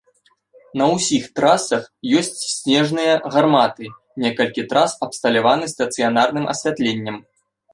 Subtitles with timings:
[0.79, 1.83] На ўсіх трасах
[2.21, 3.85] ёсць снежныя гарматы,
[4.25, 7.25] некалькі трас абсталяваныя стацыянарным асвятленнем.